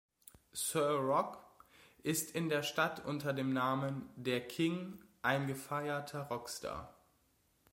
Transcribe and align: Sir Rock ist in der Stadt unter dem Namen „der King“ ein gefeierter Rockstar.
Sir 0.51 0.93
Rock 0.97 1.37
ist 2.01 2.31
in 2.31 2.49
der 2.49 2.63
Stadt 2.63 3.05
unter 3.05 3.33
dem 3.33 3.53
Namen 3.53 4.09
„der 4.15 4.47
King“ 4.47 4.97
ein 5.21 5.45
gefeierter 5.45 6.23
Rockstar. 6.23 6.95